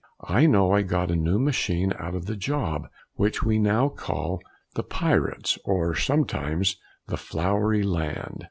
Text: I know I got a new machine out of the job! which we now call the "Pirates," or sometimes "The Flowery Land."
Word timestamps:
I 0.27 0.47
know 0.47 0.71
I 0.71 0.81
got 0.81 1.11
a 1.11 1.15
new 1.15 1.37
machine 1.37 1.93
out 1.99 2.15
of 2.15 2.25
the 2.25 2.35
job! 2.35 2.89
which 3.17 3.43
we 3.43 3.59
now 3.59 3.87
call 3.87 4.41
the 4.73 4.81
"Pirates," 4.81 5.59
or 5.63 5.93
sometimes 5.93 6.75
"The 7.05 7.17
Flowery 7.17 7.83
Land." 7.83 8.39